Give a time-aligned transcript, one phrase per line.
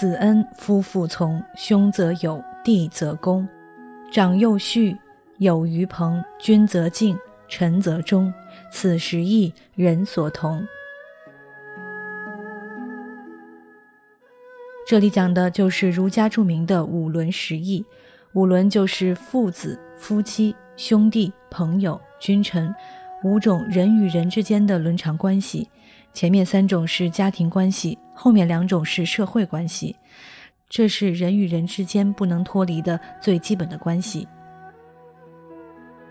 [0.00, 3.46] 子恩，夫妇从；兄则友，弟则恭。
[4.10, 4.96] 长幼序，
[5.36, 7.18] 友于朋；君则敬，
[7.48, 8.32] 臣则忠。
[8.72, 10.66] 此时义，人所同。
[14.88, 17.84] 这里讲的就是儒家著名的五伦十义。
[18.32, 22.74] 五伦就是父子、夫妻、兄弟、朋友、君臣
[23.22, 25.68] 五种人与人之间的伦常关系。
[26.12, 29.94] 前面三种是家庭关系，后面两种是社会关系，
[30.68, 34.26] 这是人与人之间不能脱离的最基本的关系。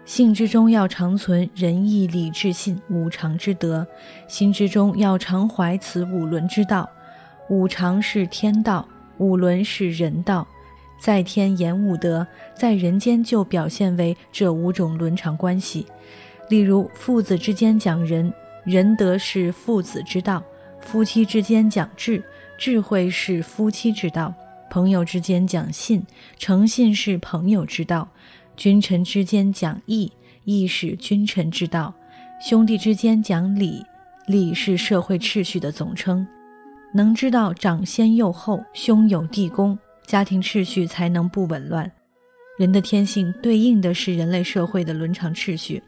[0.05, 3.86] 性之中要长存仁义礼智信五常之德，
[4.27, 6.89] 心之中要常怀此五伦之道。
[7.50, 10.47] 五常是天道，五伦是人道，
[11.00, 15.86] 在天言五德，在人间就表现为这五种伦常关系。
[16.47, 18.33] 例如父子之间讲仁。
[18.70, 20.44] 仁德是父子之道，
[20.80, 22.23] 夫妻之间讲智，
[22.56, 24.31] 智慧是夫妻之道；
[24.70, 26.06] 朋友之间讲信，
[26.38, 28.08] 诚信是朋友之道；
[28.56, 30.11] 君臣之间讲义，
[30.44, 31.92] 义是君臣之道；
[32.39, 33.84] 兄弟之间讲礼，
[34.28, 36.28] 礼是社会秩序的总称。
[36.94, 41.92] 能知道长先幼后，兄友弟恭，家庭秩序才能不紊乱。
[42.60, 45.82] 人的天性对应的是人类社会的伦常秩序。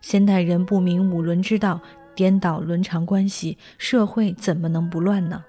[0.00, 1.78] 现代人不明五伦之道。
[2.20, 5.42] 颠倒伦常关系，社会怎么能不乱呢？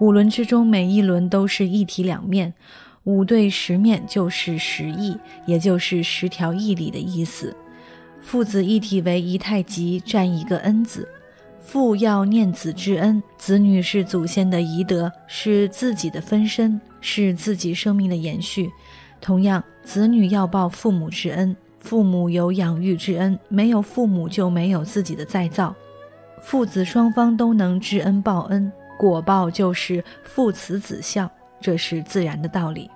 [0.00, 2.52] 五伦之中，每一轮都是一体两面，
[3.04, 5.16] 五对十面就是十义，
[5.46, 7.56] 也就是十条义理的意思。
[8.20, 11.08] 父子一体为一太极，占一个恩字。
[11.60, 18.70] 父要念子之恩，子女是祖先的遗德，是自己的分身，是自己生命的延续。
[19.20, 25.74] 同样，子女要报父母之恩，父母有养育之恩，没有父母就没有自己的再造。
[26.42, 31.30] 父子双方都能知恩报恩，果报就是父慈子孝，
[31.60, 32.90] 这是自然的道理。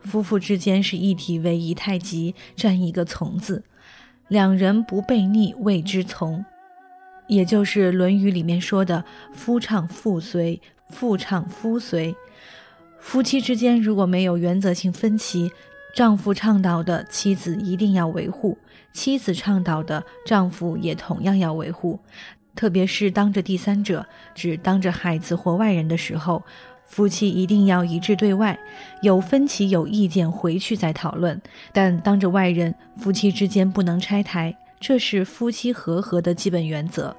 [0.00, 3.62] 夫妇之间是一体为一太极，占一个从字。
[4.28, 6.44] 两人不悖逆，谓之从，
[7.26, 9.04] 也就是《论语》里面说的
[9.34, 10.60] “夫唱妇随，
[10.92, 12.14] 妇唱夫随”。
[13.00, 15.50] 夫妻之间如果没有原则性分歧，
[15.92, 18.56] 丈夫倡导的妻子一定要维护，
[18.92, 21.98] 妻子倡导的丈夫也同样要维护。
[22.54, 26.42] 特别是当着第三者，指当着孩子或外人的时候。
[26.84, 28.58] 夫妻一定要一致对外，
[29.00, 31.40] 有分歧有意见回去再讨论。
[31.72, 37.16] 但当着外人，夫妻之间不能拆台，这是夫妻和合的基本原则。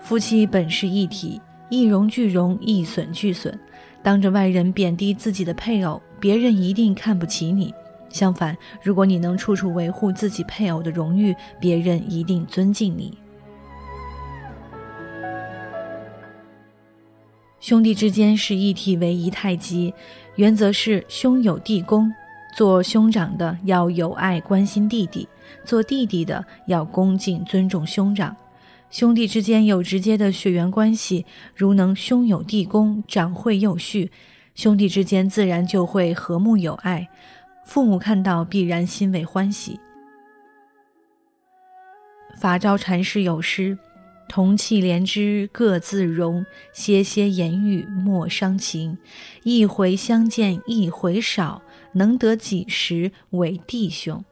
[0.00, 1.42] 夫妻本是一体，
[1.72, 3.58] 一荣俱荣，一损俱损。
[4.02, 7.72] 当着外人贬低自己的配偶，别人一定看不起你。
[8.10, 13.16] 相反，如果你能处处维护自己配偶的荣誉，别人一定尊敬你。
[17.58, 19.94] 兄弟之间是一体为一太极，
[20.36, 22.12] 原则是兄友弟恭。
[22.54, 25.26] 做兄长的要有爱关心弟弟，
[25.64, 28.36] 做弟弟的要恭敬尊重兄长。
[28.92, 31.24] 兄弟之间有直接的血缘关系，
[31.56, 34.12] 如能兄友弟恭，长惠幼序，
[34.54, 37.08] 兄弟之间自然就会和睦友爱，
[37.64, 39.80] 父母看到必然欣慰欢喜。
[42.38, 43.78] 法昭禅师有诗。
[44.28, 48.96] 同气连枝各自荣，歇歇言语莫伤情。
[49.42, 51.60] 一回相见一回少，
[51.92, 54.24] 能得几时为弟兄？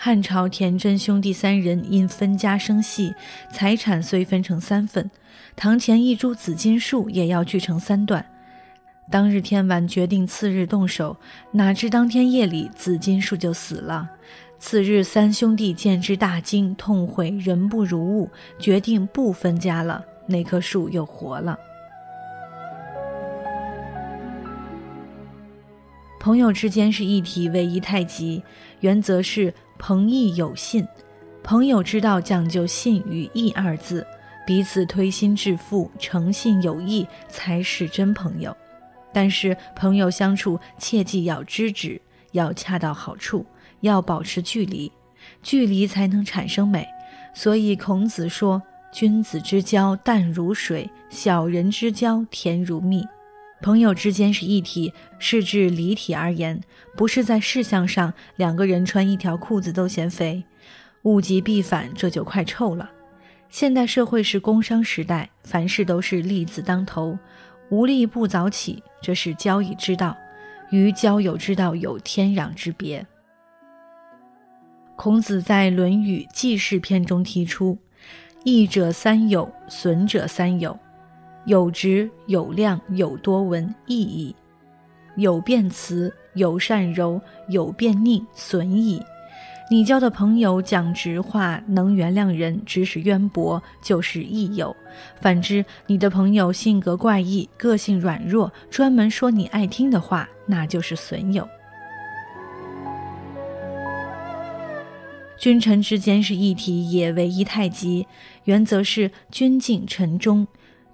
[0.00, 3.12] 汉朝田真兄弟三人因分家生隙，
[3.52, 5.10] 财产虽分成三份，
[5.56, 8.24] 堂前一株紫金树也要锯成三段。
[9.10, 11.16] 当日天晚决定次日动手，
[11.50, 14.08] 哪知当天夜里紫金树就死了。
[14.60, 20.04] 次日，三兄弟见之大惊，痛悔人不如物，决定不分家了。
[20.28, 21.58] 那棵树又活了。
[26.20, 28.42] 朋友之间是一体为一太极，
[28.80, 30.86] 原则是朋义有信。
[31.42, 34.06] 朋友之道讲究信与义二字，
[34.46, 38.54] 彼此推心置腹、诚信有义才是真朋友。
[39.12, 42.00] 但是朋友相处，切记要知止，
[42.32, 43.46] 要恰到好处，
[43.80, 44.92] 要保持距离，
[45.42, 46.86] 距离才能产生美。
[47.32, 48.60] 所以孔子说
[48.92, 53.06] ：“君子之交淡如水，小人之交甜如蜜。”
[53.60, 56.60] 朋友之间是一体，是指离体而言，
[56.96, 60.44] 不是在事项上两个人穿一条裤子都嫌肥，
[61.02, 62.88] 物极必反，这就快臭了。
[63.48, 67.18] 现代社会是工商时代，凡事都是利字当头，
[67.70, 70.16] 无利不早起，这是交易之道，
[70.70, 73.04] 与交友之道有天壤之别。
[74.96, 77.78] 孔子在《论语·记事篇》中提出
[78.44, 80.78] ：“益者三友，损者三友。
[81.46, 84.34] 有直，有量，有多闻，益矣；
[85.16, 89.02] 有辩词，有善柔，有辩佞，损矣。”
[89.70, 94.74] 你交的朋友讲直话，能原谅人，知识渊博，就是益友；
[95.20, 101.46] 反之，你的朋友性格怪异，个性软弱，专门说你爱听的话，那就是损友。
[105.38, 108.06] 君臣之间是一体，也为一太极。
[108.44, 110.46] 原则是君敬臣忠，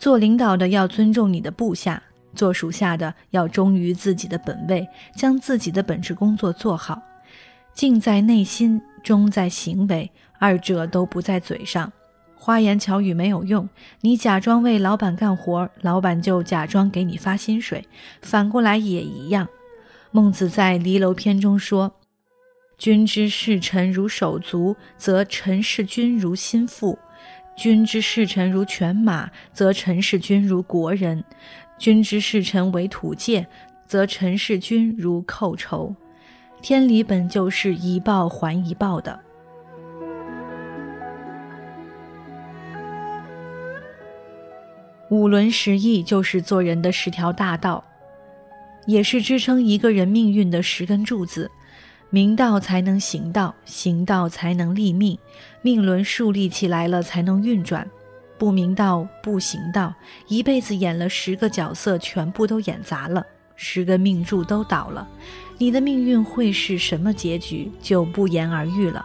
[0.05, 2.03] 做领导的要尊重你的部下，
[2.35, 4.87] 做属下的要忠于自己的本位，
[5.17, 7.01] 将自己的本职工作做好。
[7.73, 11.91] 敬在内心，忠在行为，二者都不在嘴上。
[12.35, 13.67] 花言巧语没有用，
[14.03, 17.89] 你假装为老板干活，老板就假装给你发薪水。
[18.21, 19.49] 反过来也一样。
[20.11, 21.91] 孟子在《离楼篇》中说
[22.77, 26.99] ：“君之视臣如手足，则臣视君如心腹；
[27.57, 31.23] 君之视臣如犬马，则臣视君如国人；
[31.79, 33.47] 君之视臣为土芥，
[33.87, 35.95] 则臣视君如寇仇。”
[36.61, 39.21] 天理本就是一报还一报的。
[45.11, 47.85] 五伦十义就是做人的十条大道，
[48.87, 51.51] 也是支撑一个人命运的十根柱子。
[52.15, 55.19] 明道才能行道，行道才能立命，
[55.63, 57.85] 命轮树立起来了才能运转。
[58.39, 59.93] 不明道不行道，
[60.29, 63.27] 一辈子演了十个角色，全部都演砸了，
[63.57, 65.09] 十个命柱都倒了。
[65.59, 69.05] 你的命运会是什么结局，就不言而喻了。